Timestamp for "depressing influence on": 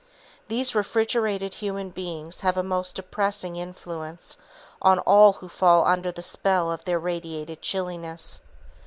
2.95-4.97